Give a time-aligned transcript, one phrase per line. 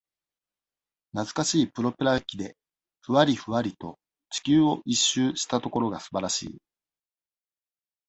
[1.13, 2.57] なつかしいプロペラ機で、
[3.01, 3.99] ふわりふわりと、
[4.31, 6.57] 地球を一周したところがすばらしい。